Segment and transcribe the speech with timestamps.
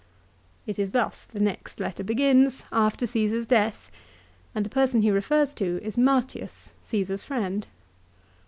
[0.65, 3.91] 1 It is thus the next letter begins, after Caesar's death,
[4.55, 7.67] and the person he refers to is Matius, Caesar's friend.